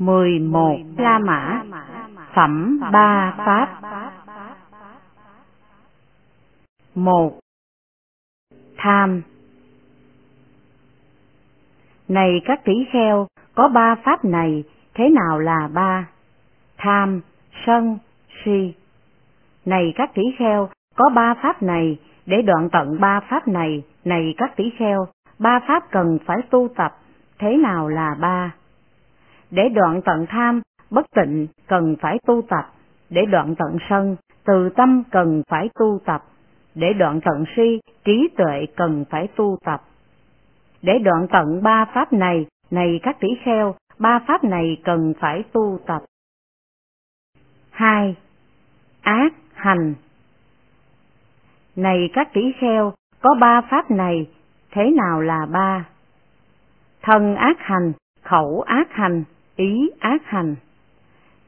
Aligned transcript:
mười 0.00 0.38
một 0.38 0.76
La 0.96 1.18
Mã 1.18 1.62
Phẩm 2.34 2.80
ba 2.92 3.34
Pháp 3.36 3.68
một 6.94 7.38
Tham 8.76 9.22
Này 12.08 12.40
các 12.44 12.64
tỷ 12.64 12.72
kheo, 12.92 13.26
có 13.54 13.68
ba 13.68 13.94
pháp 14.04 14.24
này, 14.24 14.64
thế 14.94 15.08
nào 15.08 15.38
là 15.38 15.68
ba? 15.72 16.06
Tham, 16.78 17.20
sân, 17.66 17.98
si. 18.44 18.74
Này 19.64 19.92
các 19.96 20.10
tỷ 20.14 20.22
kheo, 20.38 20.68
có 20.96 21.10
ba 21.14 21.34
pháp 21.42 21.62
này, 21.62 21.98
để 22.26 22.42
đoạn 22.42 22.68
tận 22.72 23.00
ba 23.00 23.20
pháp 23.20 23.48
này, 23.48 23.82
này 24.04 24.34
các 24.36 24.56
tỷ 24.56 24.64
kheo, 24.78 25.06
ba 25.38 25.60
pháp 25.68 25.90
cần 25.90 26.18
phải 26.26 26.38
tu 26.50 26.68
tập, 26.76 26.96
thế 27.38 27.56
nào 27.56 27.88
là 27.88 28.16
ba? 28.20 28.52
Để 29.50 29.68
đoạn 29.68 30.00
tận 30.04 30.26
tham, 30.28 30.60
bất 30.90 31.06
tịnh 31.16 31.46
cần 31.66 31.96
phải 32.00 32.18
tu 32.26 32.42
tập, 32.48 32.72
để 33.10 33.26
đoạn 33.26 33.54
tận 33.58 33.78
sân, 33.88 34.16
từ 34.44 34.68
tâm 34.76 35.02
cần 35.10 35.42
phải 35.48 35.68
tu 35.78 36.00
tập, 36.04 36.24
để 36.74 36.92
đoạn 36.92 37.20
tận 37.24 37.44
si, 37.56 37.80
trí 38.04 38.28
tuệ 38.36 38.66
cần 38.76 39.04
phải 39.10 39.28
tu 39.36 39.58
tập. 39.64 39.80
Để 40.82 40.98
đoạn 40.98 41.26
tận 41.32 41.62
ba 41.62 41.84
pháp 41.94 42.12
này, 42.12 42.46
này 42.70 43.00
các 43.02 43.16
tỷ 43.20 43.28
kheo, 43.44 43.74
ba 43.98 44.20
pháp 44.28 44.44
này 44.44 44.76
cần 44.84 45.12
phải 45.20 45.42
tu 45.52 45.78
tập. 45.86 46.02
2. 47.70 48.16
Ác 49.02 49.32
hành 49.54 49.94
Này 51.76 52.10
các 52.12 52.32
tỷ 52.32 52.52
kheo, 52.60 52.92
có 53.20 53.34
ba 53.40 53.60
pháp 53.70 53.90
này, 53.90 54.30
thế 54.70 54.90
nào 54.90 55.20
là 55.20 55.46
ba? 55.46 55.88
Thân 57.02 57.36
ác 57.36 57.56
hành, 57.58 57.92
khẩu 58.22 58.60
ác 58.60 58.92
hành, 58.92 59.24
ý 59.56 59.90
ác 60.00 60.22
hành. 60.24 60.56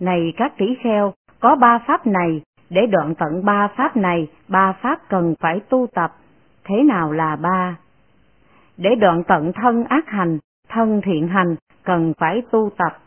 Này 0.00 0.32
các 0.36 0.52
tỷ 0.56 0.74
kheo, 0.82 1.14
có 1.40 1.56
ba 1.56 1.78
pháp 1.86 2.06
này, 2.06 2.42
để 2.70 2.86
đoạn 2.86 3.14
tận 3.14 3.44
ba 3.44 3.68
pháp 3.76 3.96
này, 3.96 4.28
ba 4.48 4.72
pháp 4.72 5.08
cần 5.08 5.34
phải 5.40 5.60
tu 5.68 5.86
tập. 5.94 6.12
Thế 6.64 6.82
nào 6.82 7.12
là 7.12 7.36
ba? 7.36 7.76
Để 8.76 8.94
đoạn 8.94 9.22
tận 9.28 9.52
thân 9.52 9.84
ác 9.84 10.08
hành, 10.08 10.38
thân 10.68 11.00
thiện 11.04 11.28
hành, 11.28 11.56
cần 11.84 12.12
phải 12.18 12.42
tu 12.50 12.70
tập. 12.76 12.98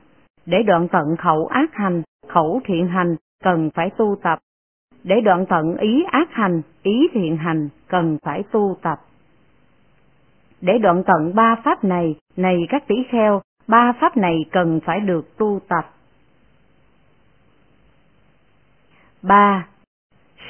Để 0.46 0.64
đoạn 0.64 0.88
tận 0.88 1.16
khẩu 1.18 1.48
ác 1.48 1.74
hành, 1.74 2.02
khẩu 2.28 2.62
thiện 2.66 2.88
hành, 2.88 3.16
cần 3.44 3.70
phải 3.74 3.90
tu 3.98 4.16
tập. 4.24 4.40
Để 5.04 5.22
đoạn 5.22 5.46
tận 5.50 5.78
ý 5.78 6.04
ác 6.12 6.32
hành, 6.32 6.62
ý 6.84 7.08
thiện 7.14 7.38
hành, 7.38 7.70
cần 7.88 8.18
phải 8.24 8.44
tu 8.52 8.78
tập. 8.82 9.00
Để 10.62 10.78
đoạn 10.78 11.04
tận 11.08 11.36
ba 11.36 11.56
pháp 11.64 11.84
này, 11.84 12.16
này 12.38 12.66
các 12.70 12.88
tỷ 12.88 12.96
kheo, 13.10 13.42
ba 13.68 13.94
pháp 14.00 14.18
này 14.18 14.46
cần 14.52 14.80
phải 14.86 15.00
được 15.00 15.38
tu 15.38 15.60
tập. 15.68 15.92
3. 19.22 19.68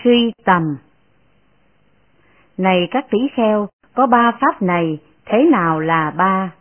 Suy 0.04 0.32
tầm 0.46 0.78
Này 2.58 2.88
các 2.92 3.06
tỷ 3.10 3.20
kheo, 3.36 3.68
có 3.94 4.08
ba 4.08 4.32
pháp 4.42 4.62
này, 4.62 5.00
thế 5.26 5.44
nào 5.52 5.80
là 5.80 6.12
ba? 6.12 6.52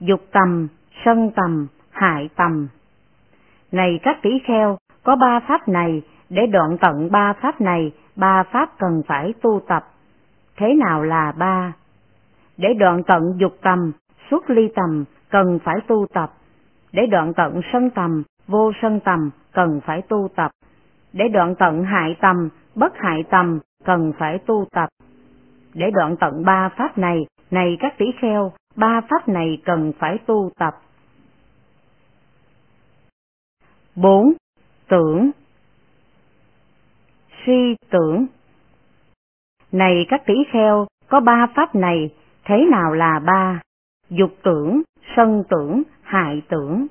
Dục 0.00 0.20
tầm, 0.32 0.68
sân 1.04 1.30
tầm, 1.36 1.66
hại 1.90 2.28
tầm. 2.36 2.68
Này 3.72 4.00
các 4.02 4.18
tỷ 4.22 4.30
kheo, 4.44 4.78
có 5.02 5.16
ba 5.16 5.40
pháp 5.40 5.68
này, 5.68 6.02
để 6.28 6.46
đoạn 6.46 6.76
tận 6.80 7.10
ba 7.10 7.32
pháp 7.32 7.60
này, 7.60 7.92
ba 8.16 8.42
pháp 8.42 8.78
cần 8.78 9.02
phải 9.06 9.34
tu 9.42 9.60
tập. 9.68 9.84
Thế 10.56 10.74
nào 10.74 11.02
là 11.02 11.32
ba? 11.32 11.72
Để 12.56 12.74
đoạn 12.74 13.02
tận 13.02 13.22
dục 13.36 13.56
tầm, 13.62 13.92
xuất 14.30 14.50
ly 14.50 14.68
tầm, 14.74 15.04
cần 15.30 15.58
phải 15.64 15.76
tu 15.86 16.06
tập. 16.14 16.32
Để 16.92 17.06
đoạn 17.06 17.32
tận 17.36 17.60
sân 17.72 17.90
tầm, 17.90 18.22
vô 18.46 18.72
sân 18.82 19.00
tầm, 19.04 19.30
cần 19.52 19.80
phải 19.84 20.02
tu 20.02 20.28
tập. 20.36 20.50
Để 21.12 21.28
đoạn 21.28 21.54
tận 21.58 21.84
hại 21.84 22.16
tầm, 22.20 22.48
bất 22.74 22.92
hại 22.96 23.24
tầm, 23.30 23.60
cần 23.84 24.12
phải 24.18 24.38
tu 24.46 24.66
tập. 24.72 24.88
Để 25.74 25.90
đoạn 25.94 26.16
tận 26.20 26.44
ba 26.44 26.68
pháp 26.76 26.98
này, 26.98 27.26
này 27.50 27.76
các 27.80 27.94
tỷ 27.98 28.06
kheo, 28.20 28.52
ba 28.76 29.00
pháp 29.10 29.28
này 29.28 29.62
cần 29.64 29.92
phải 29.98 30.18
tu 30.26 30.50
tập. 30.58 30.74
4. 33.96 34.32
Tưởng 34.88 35.30
Suy 37.46 37.76
tưởng 37.90 38.26
Này 39.72 40.06
các 40.08 40.22
tỷ 40.26 40.34
kheo, 40.52 40.86
có 41.08 41.20
ba 41.20 41.46
pháp 41.54 41.74
này, 41.74 42.14
thế 42.44 42.66
nào 42.70 42.92
là 42.92 43.20
ba? 43.26 43.60
Dục 44.10 44.30
tưởng, 44.42 44.82
sân 45.16 45.44
tưởng, 45.48 45.82
hại 46.02 46.42
tưởng. 46.48 46.86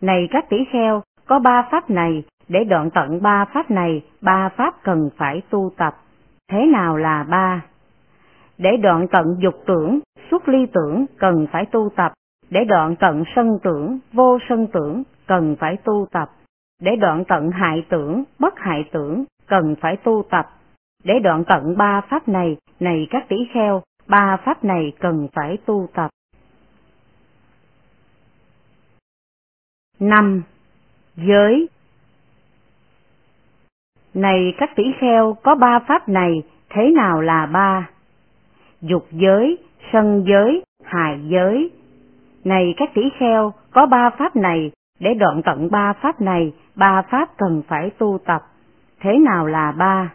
Này 0.00 0.28
các 0.30 0.48
tỷ 0.48 0.56
kheo, 0.72 1.02
có 1.26 1.38
ba 1.38 1.68
pháp 1.70 1.90
này, 1.90 2.24
để 2.48 2.64
đoạn 2.64 2.90
tận 2.90 3.22
ba 3.22 3.44
pháp 3.44 3.70
này, 3.70 4.04
ba 4.20 4.48
pháp 4.48 4.74
cần 4.82 5.10
phải 5.16 5.42
tu 5.50 5.70
tập. 5.76 5.96
Thế 6.50 6.66
nào 6.66 6.96
là 6.96 7.24
ba? 7.28 7.64
Để 8.58 8.76
đoạn 8.76 9.06
tận 9.08 9.36
dục 9.38 9.54
tưởng, 9.66 9.98
xuất 10.30 10.48
ly 10.48 10.66
tưởng 10.72 11.06
cần 11.18 11.46
phải 11.52 11.66
tu 11.66 11.88
tập. 11.96 12.12
Để 12.50 12.64
đoạn 12.64 12.96
tận 12.96 13.24
sân 13.36 13.58
tưởng, 13.62 13.98
vô 14.12 14.38
sân 14.48 14.66
tưởng 14.72 15.02
cần 15.26 15.56
phải 15.60 15.76
tu 15.84 16.06
tập. 16.12 16.30
Để 16.82 16.96
đoạn 16.96 17.24
tận 17.24 17.50
hại 17.50 17.86
tưởng, 17.88 18.24
bất 18.38 18.54
hại 18.58 18.84
tưởng 18.92 19.24
cần 19.46 19.74
phải 19.80 19.96
tu 19.96 20.22
tập. 20.30 20.46
Để 21.04 21.18
đoạn 21.18 21.44
tận 21.44 21.76
ba 21.76 22.00
pháp 22.08 22.28
này, 22.28 22.56
này 22.80 23.06
các 23.10 23.28
tỷ 23.28 23.36
kheo, 23.54 23.82
ba 24.06 24.36
pháp 24.44 24.64
này 24.64 24.92
cần 25.00 25.28
phải 25.32 25.56
tu 25.66 25.88
tập. 25.94 26.10
5. 30.00 30.42
Giới 31.16 31.68
Này 34.14 34.54
các 34.58 34.70
tỷ 34.76 34.84
kheo 35.00 35.36
có 35.42 35.54
ba 35.54 35.78
pháp 35.78 36.08
này, 36.08 36.42
thế 36.70 36.90
nào 36.90 37.20
là 37.20 37.46
ba? 37.46 37.90
Dục 38.80 39.06
giới, 39.12 39.58
sân 39.92 40.24
giới, 40.28 40.62
hài 40.84 41.20
giới. 41.28 41.70
Này 42.44 42.74
các 42.76 42.90
tỷ 42.94 43.02
kheo 43.18 43.52
có 43.70 43.86
ba 43.86 44.10
pháp 44.10 44.36
này, 44.36 44.70
để 45.00 45.14
đoạn 45.14 45.42
tận 45.44 45.70
ba 45.70 45.92
pháp 45.92 46.20
này, 46.20 46.52
ba 46.74 47.02
pháp 47.02 47.28
cần 47.36 47.62
phải 47.68 47.90
tu 47.90 48.18
tập. 48.24 48.42
Thế 49.00 49.18
nào 49.18 49.46
là 49.46 49.72
ba? 49.72 50.12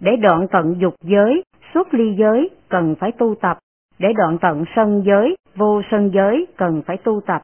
Để 0.00 0.16
đoạn 0.16 0.46
tận 0.50 0.74
dục 0.78 0.94
giới, 1.04 1.42
xuất 1.74 1.94
ly 1.94 2.14
giới, 2.18 2.50
cần 2.68 2.94
phải 3.00 3.12
tu 3.12 3.34
tập. 3.40 3.58
Để 3.98 4.12
đoạn 4.12 4.38
tận 4.38 4.64
sân 4.76 5.02
giới, 5.06 5.36
vô 5.56 5.82
sân 5.90 6.10
giới, 6.14 6.46
cần 6.56 6.82
phải 6.86 6.96
tu 6.96 7.20
tập 7.26 7.42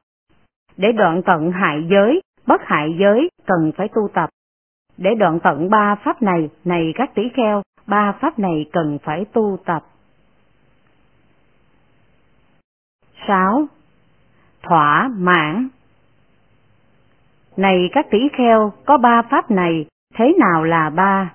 để 0.77 0.91
đoạn 0.91 1.21
tận 1.25 1.51
hại 1.51 1.87
giới, 1.89 2.21
bất 2.47 2.61
hại 2.65 2.95
giới 2.99 3.29
cần 3.45 3.71
phải 3.77 3.87
tu 3.87 4.07
tập. 4.13 4.29
Để 4.97 5.15
đoạn 5.15 5.39
tận 5.43 5.69
ba 5.69 5.95
pháp 5.95 6.21
này, 6.21 6.49
này 6.65 6.93
các 6.95 7.15
tỷ 7.15 7.29
kheo, 7.33 7.61
ba 7.87 8.11
pháp 8.11 8.39
này 8.39 8.69
cần 8.71 8.97
phải 9.03 9.25
tu 9.33 9.57
tập. 9.65 9.83
6. 13.27 13.67
Thỏa 14.63 15.09
mãn 15.17 15.67
Này 17.57 17.89
các 17.91 18.05
tỷ 18.11 18.19
kheo, 18.37 18.73
có 18.85 18.97
ba 18.97 19.21
pháp 19.21 19.51
này, 19.51 19.85
thế 20.15 20.33
nào 20.39 20.63
là 20.63 20.89
ba? 20.89 21.33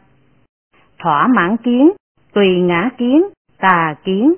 Thỏa 0.98 1.26
mãn 1.26 1.56
kiến, 1.56 1.92
tùy 2.32 2.60
ngã 2.60 2.90
kiến, 2.98 3.22
tà 3.58 3.94
kiến. 4.04 4.34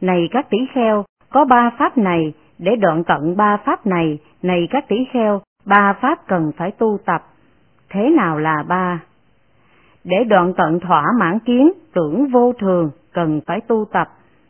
Này 0.00 0.28
các 0.30 0.46
tỷ 0.50 0.58
kheo, 0.74 1.04
có 1.30 1.44
ba 1.44 1.70
pháp 1.78 1.98
này, 1.98 2.34
để 2.58 2.76
đoạn 2.76 3.04
tận 3.04 3.36
ba 3.36 3.56
pháp 3.56 3.86
này, 3.86 4.18
này 4.42 4.68
các 4.70 4.88
tỷ 4.88 4.96
kheo, 5.12 5.40
ba 5.64 5.92
pháp 6.00 6.26
cần 6.26 6.52
phải 6.56 6.70
tu 6.70 6.98
tập. 7.04 7.22
Thế 7.90 8.10
nào 8.16 8.38
là 8.38 8.64
ba? 8.68 9.02
Để 10.04 10.24
đoạn 10.24 10.52
tận 10.56 10.80
thỏa 10.80 11.04
mãn 11.18 11.38
kiến, 11.38 11.72
tưởng 11.94 12.26
vô 12.26 12.52
thường, 12.52 12.90
cần 13.12 13.40
phải 13.46 13.60
tu 13.60 13.84
tập. 13.92 14.08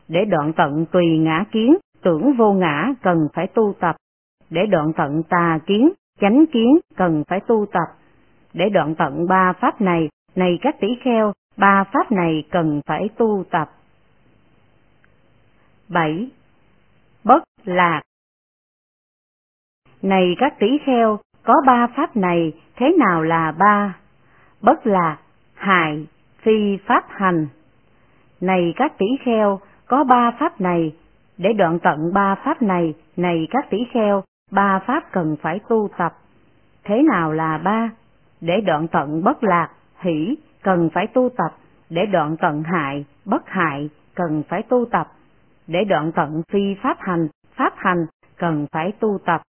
Để 0.08 0.24
đoạn 0.24 0.52
tận 0.52 0.86
tùy 0.92 1.18
ngã 1.18 1.44
kiến, 1.52 1.76
tưởng 2.02 2.36
vô 2.36 2.52
ngã, 2.52 2.88
cần 3.02 3.28
phải 3.34 3.46
tu 3.46 3.74
tập. 3.80 3.96
Để 4.50 4.66
đoạn 4.66 4.92
tận 4.96 5.22
tà 5.28 5.58
kiến, 5.66 5.90
chánh 6.20 6.44
kiến, 6.52 6.78
cần 6.96 7.22
phải 7.28 7.40
tu 7.40 7.66
tập. 7.72 7.96
Để 8.52 8.68
đoạn 8.68 8.94
tận 8.94 9.26
ba 9.28 9.52
pháp 9.60 9.80
này, 9.80 10.08
này 10.36 10.58
các 10.62 10.80
tỷ 10.80 10.88
kheo, 11.02 11.32
ba 11.56 11.84
pháp 11.92 12.12
này 12.12 12.44
cần 12.50 12.80
phải 12.86 13.08
tu 13.16 13.44
tập. 13.50 13.70
7 15.88 16.30
lạc. 17.68 18.02
Này 20.02 20.36
các 20.38 20.58
tỷ 20.58 20.78
kheo, 20.86 21.18
có 21.42 21.54
ba 21.66 21.86
pháp 21.96 22.16
này, 22.16 22.52
thế 22.76 22.92
nào 22.98 23.22
là 23.22 23.52
ba? 23.52 23.96
Bất 24.62 24.86
lạc, 24.86 25.18
hại, 25.54 26.06
phi 26.42 26.76
pháp 26.86 27.04
hành. 27.08 27.46
Này 28.40 28.72
các 28.76 28.98
tỷ 28.98 29.06
kheo, 29.24 29.60
có 29.86 30.04
ba 30.04 30.30
pháp 30.38 30.60
này, 30.60 30.96
để 31.38 31.52
đoạn 31.52 31.78
tận 31.78 32.12
ba 32.14 32.34
pháp 32.34 32.62
này, 32.62 32.94
này 33.16 33.48
các 33.50 33.70
tỷ 33.70 33.78
kheo, 33.92 34.24
ba 34.50 34.78
pháp 34.86 35.12
cần 35.12 35.36
phải 35.42 35.60
tu 35.68 35.88
tập. 35.96 36.12
Thế 36.84 37.02
nào 37.02 37.32
là 37.32 37.58
ba? 37.58 37.90
Để 38.40 38.60
đoạn 38.60 38.88
tận 38.88 39.24
bất 39.24 39.44
lạc, 39.44 39.70
hỷ, 40.00 40.36
cần 40.62 40.90
phải 40.94 41.06
tu 41.06 41.28
tập. 41.36 41.56
Để 41.90 42.06
đoạn 42.06 42.36
tận 42.36 42.62
hại, 42.62 43.04
bất 43.24 43.48
hại, 43.48 43.88
cần 44.14 44.42
phải 44.48 44.62
tu 44.62 44.84
tập 44.90 45.08
để 45.66 45.84
đoạn 45.84 46.12
tận 46.12 46.42
phi 46.52 46.74
pháp 46.82 46.96
hành, 47.00 47.28
pháp 47.56 47.72
hành 47.76 48.06
cần 48.36 48.66
phải 48.72 48.92
tu 49.00 49.18
tập. 49.26 49.42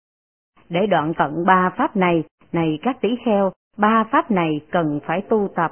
để 0.69 0.87
đoạn 0.87 1.13
tận 1.17 1.45
ba 1.45 1.69
pháp 1.77 1.95
này, 1.95 2.23
này 2.51 2.79
các 2.81 2.97
tỷ 3.01 3.09
kheo, 3.25 3.51
ba 3.77 4.03
pháp 4.11 4.31
này 4.31 4.61
cần 4.71 4.99
phải 5.05 5.21
tu 5.21 5.49
tập. 5.55 5.71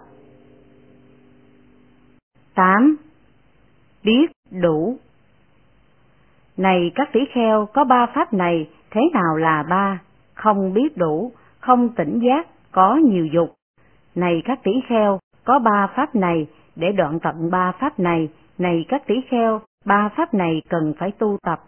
8. 2.56 2.96
Biết 4.04 4.32
đủ 4.52 4.98
Này 6.58 6.92
các 6.96 7.10
tỷ 7.14 7.20
kheo, 7.34 7.68
có 7.74 7.84
ba 7.84 8.06
pháp 8.16 8.34
này, 8.34 8.70
thế 8.92 9.02
nào 9.14 9.38
là 9.38 9.64
ba? 9.70 10.02
Không 10.34 10.74
biết 10.74 10.98
đủ, 10.98 11.32
không 11.60 11.90
tỉnh 11.90 12.20
giác, 12.20 12.48
có 12.72 12.96
nhiều 12.96 13.26
dục. 13.26 13.54
Này 14.16 14.42
các 14.46 14.60
tỷ 14.64 14.72
kheo, 14.88 15.20
có 15.44 15.60
ba 15.60 15.88
pháp 15.96 16.16
này, 16.16 16.48
để 16.76 16.92
đoạn 16.92 17.20
tận 17.20 17.52
ba 17.52 17.72
pháp 17.72 18.00
này, 18.00 18.30
này 18.58 18.86
các 18.88 19.08
tỷ 19.08 19.16
kheo, 19.30 19.62
ba 19.86 20.10
pháp 20.16 20.34
này 20.34 20.62
cần 20.70 20.94
phải 21.00 21.12
tu 21.12 21.38
tập. 21.44 21.60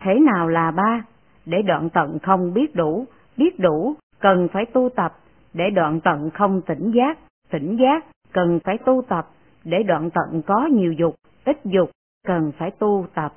Thế 0.00 0.14
nào 0.20 0.48
là 0.48 0.70
ba? 0.70 1.04
Để 1.46 1.62
đoạn 1.62 1.90
tận 1.90 2.18
không 2.18 2.54
biết 2.54 2.74
đủ, 2.74 3.06
biết 3.36 3.58
đủ, 3.58 3.94
cần 4.18 4.48
phải 4.52 4.66
tu 4.66 4.88
tập. 4.96 5.18
Để 5.54 5.70
đoạn 5.70 6.00
tận 6.00 6.30
không 6.30 6.60
tỉnh 6.66 6.90
giác, 6.90 7.18
tỉnh 7.50 7.76
giác, 7.76 8.04
cần 8.32 8.60
phải 8.64 8.78
tu 8.78 9.02
tập. 9.08 9.28
Để 9.64 9.82
đoạn 9.82 10.10
tận 10.10 10.42
có 10.46 10.66
nhiều 10.72 10.92
dục, 10.92 11.14
ít 11.44 11.58
dục, 11.64 11.90
cần 12.26 12.52
phải 12.58 12.70
tu 12.70 13.06
tập. 13.14 13.34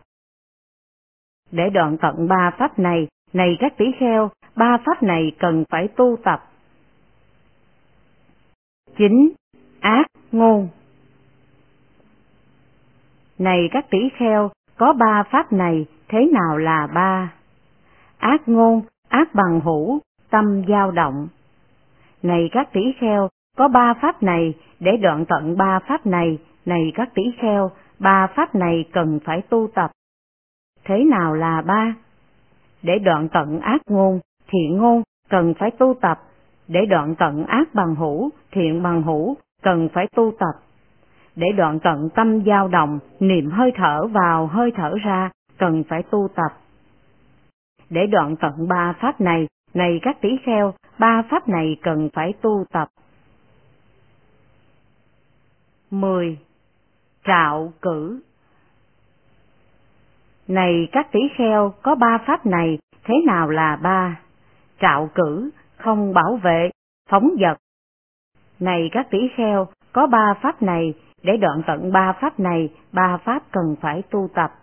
Để 1.52 1.70
đoạn 1.70 1.98
tận 1.98 2.28
ba 2.28 2.52
pháp 2.58 2.80
này, 2.80 3.08
này 3.34 3.58
các 3.60 3.78
tỷ 3.78 3.86
kheo, 4.00 4.30
ba 4.56 4.78
pháp 4.86 5.04
này 5.04 5.32
cần 5.40 5.64
phải 5.70 5.88
tu 5.88 6.18
tập. 6.24 6.52
9. 8.98 9.32
Ác 9.80 10.06
ngôn 10.32 10.70
Này 13.38 13.70
các 13.72 13.86
tỷ 13.90 14.00
kheo, 14.18 14.52
có 14.78 14.94
ba 14.94 15.24
pháp 15.32 15.54
này, 15.54 15.86
thế 16.12 16.26
nào 16.32 16.58
là 16.58 16.88
ba? 16.94 17.34
Ác 18.18 18.42
ngôn, 18.50 18.82
ác 19.10 19.36
bằng 19.36 19.62
hữu, 19.62 20.00
tâm 20.30 20.64
dao 20.68 20.92
động. 20.92 21.28
Này 22.24 22.50
các 22.52 22.74
tỷ 22.74 22.82
kheo, 23.00 23.30
có 23.58 23.68
ba 23.68 23.94
pháp 24.02 24.24
này, 24.24 24.54
để 24.80 24.98
đoạn 24.98 25.26
tận 25.26 25.58
ba 25.58 25.80
pháp 25.80 26.06
này, 26.06 26.40
này 26.66 26.92
các 26.96 27.10
tỷ 27.14 27.24
kheo, 27.38 27.72
ba 28.00 28.28
pháp 28.36 28.56
này 28.56 28.86
cần 28.94 29.20
phải 29.26 29.42
tu 29.42 29.68
tập. 29.76 29.92
Thế 30.86 31.04
nào 31.04 31.34
là 31.34 31.62
ba? 31.62 31.96
Để 32.84 33.00
đoạn 33.00 33.28
tận 33.30 33.60
ác 33.60 33.82
ngôn, 33.88 34.20
thiện 34.48 34.78
ngôn, 34.78 35.04
cần 35.30 35.54
phải 35.60 35.72
tu 35.72 35.94
tập. 36.02 36.20
Để 36.68 36.86
đoạn 36.86 37.16
tận 37.16 37.46
ác 37.46 37.74
bằng 37.74 37.96
hữu, 37.96 38.30
thiện 38.52 38.84
bằng 38.84 39.04
hữu, 39.04 39.36
cần 39.64 39.90
phải 39.94 40.08
tu 40.16 40.32
tập. 40.40 40.62
Để 41.36 41.48
đoạn 41.58 41.80
tận 41.80 42.10
tâm 42.16 42.44
dao 42.46 42.68
động, 42.68 43.00
niệm 43.20 43.52
hơi 43.52 43.72
thở 43.76 44.08
vào 44.08 44.48
hơi 44.48 44.72
thở 44.76 44.94
ra, 45.04 45.30
cần 45.62 45.84
phải 45.90 46.04
tu 46.04 46.28
tập. 46.36 46.58
Để 47.90 48.08
đoạn 48.08 48.36
tận 48.36 48.68
ba 48.68 48.94
pháp 49.02 49.22
này, 49.22 49.48
này 49.74 50.00
các 50.02 50.22
tỷ 50.22 50.30
kheo, 50.46 50.74
ba 51.00 51.24
pháp 51.30 51.48
này 51.48 51.78
cần 51.82 52.10
phải 52.14 52.34
tu 52.42 52.66
tập. 52.72 52.88
10. 55.92 56.40
Trạo 57.26 57.74
cử 57.82 58.22
Này 60.48 60.88
các 60.92 61.12
tỷ 61.12 61.20
kheo, 61.38 61.74
có 61.82 61.96
ba 61.96 62.18
pháp 62.28 62.46
này, 62.46 62.80
thế 63.04 63.14
nào 63.26 63.50
là 63.50 63.76
ba? 63.76 64.20
Trạo 64.80 65.10
cử, 65.16 65.50
không 65.78 66.14
bảo 66.14 66.40
vệ, 66.44 66.70
phóng 67.10 67.30
vật. 67.40 67.58
Này 68.60 68.90
các 68.92 69.08
tỷ 69.12 69.20
kheo, 69.36 69.68
có 69.94 70.08
ba 70.08 70.34
pháp 70.42 70.62
này, 70.62 70.94
để 71.24 71.38
đoạn 71.38 71.62
tận 71.68 71.92
ba 71.92 72.14
pháp 72.22 72.40
này, 72.40 72.74
ba 72.92 73.18
pháp 73.18 73.44
cần 73.52 73.76
phải 73.82 74.02
tu 74.12 74.30
tập. 74.36 74.61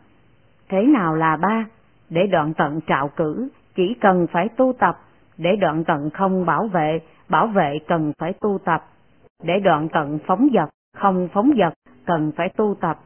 Thế 0.68 0.82
nào 0.86 1.14
là 1.14 1.36
ba? 1.36 1.66
Để 2.10 2.26
đoạn 2.26 2.52
tận 2.54 2.80
trạo 2.86 3.08
cử, 3.16 3.48
chỉ 3.74 3.94
cần 4.00 4.26
phải 4.32 4.48
tu 4.48 4.72
tập. 4.78 4.98
Để 5.36 5.56
đoạn 5.56 5.84
tận 5.84 6.10
không 6.10 6.46
bảo 6.46 6.66
vệ, 6.66 7.00
bảo 7.28 7.46
vệ 7.46 7.78
cần 7.88 8.12
phải 8.18 8.32
tu 8.32 8.58
tập. 8.64 8.84
Để 9.42 9.60
đoạn 9.64 9.88
tận 9.92 10.18
phóng 10.26 10.48
dật 10.54 10.68
không 10.96 11.28
phóng 11.32 11.50
dật 11.58 11.74
cần 12.06 12.32
phải 12.36 12.48
tu 12.48 12.74
tập. 12.80 12.98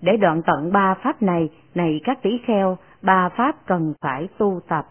Để 0.00 0.16
đoạn 0.16 0.42
tận 0.46 0.72
ba 0.72 0.94
pháp 0.94 1.22
này, 1.22 1.48
này 1.74 2.00
các 2.04 2.22
tỷ 2.22 2.38
kheo, 2.46 2.78
ba 3.02 3.28
pháp 3.28 3.66
cần 3.66 3.94
phải 4.00 4.28
tu 4.38 4.60
tập. 4.68 4.86